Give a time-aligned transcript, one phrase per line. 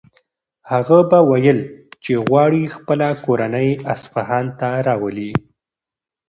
[0.71, 1.59] هغه به ویل
[2.03, 5.31] چې غواړي خپله کورنۍ اصفهان ته راولي.